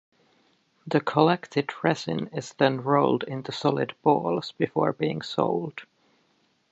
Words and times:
The 0.87 0.99
collected 0.99 1.69
resin 1.83 2.25
is 2.33 2.53
then 2.53 2.81
rolled 2.81 3.21
into 3.25 3.51
solid 3.51 3.93
balls 4.01 4.51
before 4.51 4.93
being 4.93 5.21
sold. 5.21 5.83